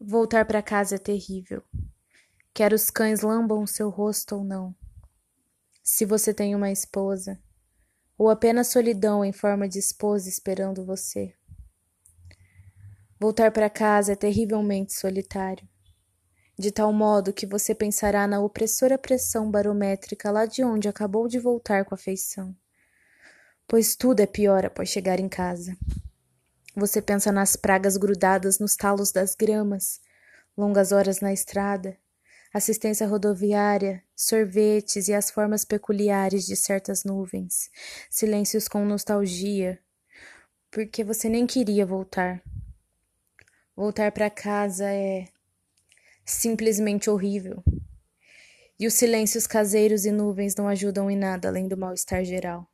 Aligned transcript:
Voltar 0.00 0.44
para 0.44 0.62
casa 0.62 0.94
é 0.94 0.98
terrível. 0.98 1.60
Quer 2.54 2.72
os 2.72 2.88
cães 2.88 3.22
lambam 3.22 3.66
seu 3.66 3.90
rosto 3.90 4.36
ou 4.36 4.44
não. 4.44 4.72
Se 5.82 6.04
você 6.04 6.32
tem 6.32 6.54
uma 6.54 6.70
esposa, 6.70 7.36
ou 8.16 8.30
apenas 8.30 8.68
solidão 8.68 9.24
em 9.24 9.32
forma 9.32 9.68
de 9.68 9.80
esposa 9.80 10.28
esperando 10.28 10.86
você. 10.86 11.34
Voltar 13.18 13.50
para 13.50 13.68
casa 13.68 14.12
é 14.12 14.16
terrivelmente 14.16 14.92
solitário, 14.92 15.68
de 16.56 16.70
tal 16.70 16.92
modo 16.92 17.32
que 17.32 17.44
você 17.44 17.74
pensará 17.74 18.24
na 18.28 18.38
opressora 18.38 18.96
pressão 18.96 19.50
barométrica 19.50 20.30
lá 20.30 20.46
de 20.46 20.62
onde 20.62 20.88
acabou 20.88 21.26
de 21.26 21.40
voltar 21.40 21.84
com 21.84 21.96
a 21.96 21.98
feição. 21.98 22.54
Pois 23.66 23.96
tudo 23.96 24.20
é 24.20 24.26
pior 24.26 24.64
após 24.64 24.88
chegar 24.88 25.18
em 25.18 25.28
casa. 25.28 25.76
Você 26.78 27.02
pensa 27.02 27.32
nas 27.32 27.56
pragas 27.56 27.96
grudadas 27.96 28.60
nos 28.60 28.76
talos 28.76 29.10
das 29.10 29.34
gramas, 29.34 30.00
longas 30.56 30.92
horas 30.92 31.18
na 31.18 31.32
estrada, 31.32 31.98
assistência 32.54 33.04
rodoviária, 33.04 34.00
sorvetes 34.14 35.08
e 35.08 35.12
as 35.12 35.28
formas 35.28 35.64
peculiares 35.64 36.46
de 36.46 36.54
certas 36.54 37.02
nuvens, 37.02 37.68
silêncios 38.08 38.68
com 38.68 38.84
nostalgia, 38.84 39.80
porque 40.70 41.02
você 41.02 41.28
nem 41.28 41.48
queria 41.48 41.84
voltar. 41.84 42.40
Voltar 43.74 44.12
para 44.12 44.30
casa 44.30 44.84
é 44.88 45.24
simplesmente 46.24 47.10
horrível. 47.10 47.60
E 48.78 48.86
os 48.86 48.94
silêncios 48.94 49.48
caseiros 49.48 50.04
e 50.04 50.12
nuvens 50.12 50.54
não 50.54 50.68
ajudam 50.68 51.10
em 51.10 51.16
nada 51.16 51.48
além 51.48 51.66
do 51.66 51.76
mal-estar 51.76 52.24
geral. 52.24 52.70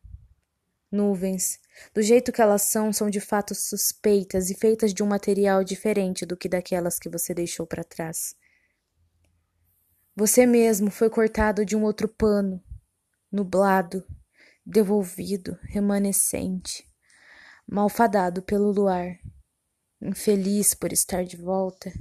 Nuvens, 0.95 1.59
do 1.93 2.01
jeito 2.01 2.31
que 2.31 2.41
elas 2.41 2.63
são, 2.63 2.93
são 2.93 3.11
de 3.11 3.21
fato 3.21 3.53
suspeitas 3.53 4.49
e 4.49 4.55
feitas 4.55 4.95
de 4.95 5.03
um 5.03 5.07
material 5.07 5.65
diferente 5.65 6.25
do 6.25 6.37
que 6.37 6.49
daquelas 6.49 7.01
que 7.01 7.09
você 7.09 7.35
deixou 7.35 7.67
para 7.67 7.83
trás. 7.83 8.37
Você 10.15 10.47
mesmo 10.47 10.93
foi 10.93 11.11
cortado 11.11 11.65
de 11.65 11.75
um 11.75 11.83
outro 11.83 12.07
pano, 12.07 12.63
nublado, 13.31 14.07
devolvido, 14.65 15.59
remanescente, 15.63 16.89
malfadado 17.67 18.41
pelo 18.41 18.71
luar, 18.71 19.19
infeliz 20.01 20.75
por 20.75 20.93
estar 20.93 21.25
de 21.25 21.37
volta, 21.37 21.93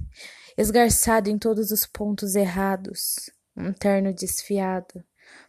esgarçado 0.56 1.32
em 1.32 1.39
todos 1.39 1.72
os 1.72 1.88
pontos 1.88 2.36
errados, 2.36 3.32
um 3.58 3.73
terno 3.73 4.14
desfiado, 4.14 5.04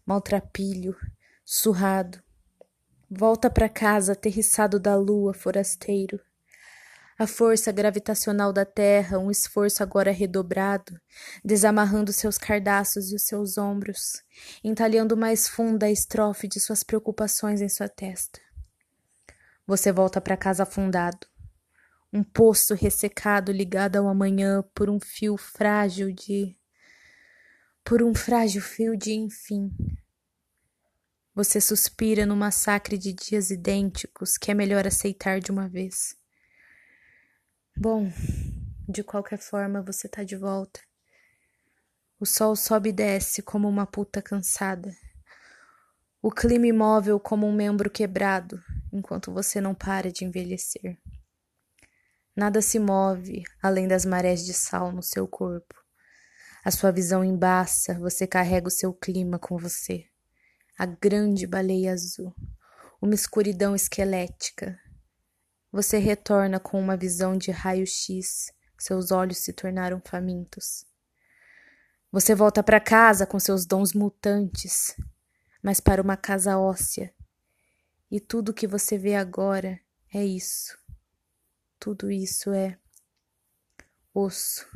maltrapilho, 0.06 0.96
surrado, 1.44 2.24
Volta 3.16 3.48
para 3.48 3.68
casa, 3.68 4.10
aterrissado 4.10 4.80
da 4.80 4.96
lua, 4.96 5.32
forasteiro. 5.32 6.18
A 7.16 7.28
força 7.28 7.70
gravitacional 7.70 8.52
da 8.52 8.64
terra, 8.64 9.20
um 9.20 9.30
esforço 9.30 9.84
agora 9.84 10.10
redobrado, 10.10 11.00
desamarrando 11.44 12.12
seus 12.12 12.36
cardaços 12.36 13.12
e 13.12 13.14
os 13.14 13.22
seus 13.22 13.56
ombros, 13.56 14.20
entalhando 14.64 15.16
mais 15.16 15.46
funda 15.46 15.86
a 15.86 15.92
estrofe 15.92 16.48
de 16.48 16.58
suas 16.58 16.82
preocupações 16.82 17.62
em 17.62 17.68
sua 17.68 17.88
testa. 17.88 18.40
Você 19.64 19.92
volta 19.92 20.20
para 20.20 20.36
casa 20.36 20.64
afundado, 20.64 21.24
um 22.12 22.24
poço 22.24 22.74
ressecado 22.74 23.52
ligado 23.52 23.94
ao 23.94 24.08
amanhã 24.08 24.64
por 24.74 24.90
um 24.90 24.98
fio 24.98 25.36
frágil 25.36 26.10
de. 26.10 26.58
por 27.84 28.02
um 28.02 28.12
frágil 28.12 28.60
fio 28.60 28.96
de 28.96 29.12
enfim. 29.12 29.70
Você 31.36 31.60
suspira 31.60 32.24
no 32.24 32.36
massacre 32.36 32.96
de 32.96 33.12
dias 33.12 33.50
idênticos 33.50 34.38
que 34.38 34.52
é 34.52 34.54
melhor 34.54 34.86
aceitar 34.86 35.40
de 35.40 35.50
uma 35.50 35.68
vez. 35.68 36.16
Bom, 37.77 38.08
de 38.88 39.02
qualquer 39.02 39.40
forma 39.40 39.82
você 39.82 40.08
tá 40.08 40.22
de 40.22 40.36
volta. 40.36 40.78
O 42.20 42.24
sol 42.24 42.55
sobe 42.55 42.90
e 42.90 42.92
desce 42.92 43.42
como 43.42 43.68
uma 43.68 43.84
puta 43.84 44.22
cansada. 44.22 44.94
O 46.22 46.30
clima 46.30 46.68
imóvel 46.68 47.18
como 47.18 47.48
um 47.48 47.52
membro 47.52 47.90
quebrado, 47.90 48.62
enquanto 48.92 49.33
você 49.33 49.61
não 49.61 49.74
para 49.74 50.12
de 50.12 50.24
envelhecer. 50.24 50.96
Nada 52.36 52.62
se 52.62 52.78
move 52.78 53.42
além 53.61 53.89
das 53.89 54.05
marés 54.05 54.45
de 54.46 54.55
sal 54.55 54.92
no 54.92 55.02
seu 55.02 55.27
corpo. 55.27 55.74
A 56.64 56.70
sua 56.70 56.92
visão 56.92 57.24
embaça, 57.24 57.98
você 57.98 58.24
carrega 58.24 58.68
o 58.68 58.70
seu 58.70 58.95
clima 58.95 59.36
com 59.36 59.58
você 59.58 60.06
a 60.79 60.86
grande 60.86 61.46
baleia 61.46 61.92
azul, 61.92 62.35
uma 63.01 63.14
escuridão 63.14 63.74
esquelética. 63.74 64.79
Você 65.70 65.98
retorna 65.98 66.58
com 66.58 66.80
uma 66.80 66.96
visão 66.96 67.36
de 67.36 67.51
raio-x, 67.51 68.52
seus 68.79 69.11
olhos 69.11 69.39
se 69.39 69.52
tornaram 69.52 70.01
famintos. 70.05 70.84
Você 72.11 72.34
volta 72.34 72.63
para 72.63 72.80
casa 72.80 73.27
com 73.27 73.39
seus 73.40 73.67
dons 73.67 73.92
mutantes, 73.92 74.96
mas 75.63 75.80
para 75.80 76.02
uma 76.02 76.17
casa 76.17 76.58
óssea. 76.58 77.13
E 78.11 78.20
tudo 78.20 78.55
que 78.55 78.67
você 78.67 78.96
vê 78.96 79.17
agora 79.17 79.80
é 80.13 80.24
isso. 80.24 80.79
Tudo 81.79 82.11
isso 82.11 82.52
é 82.52 82.79
osso. 84.14 84.67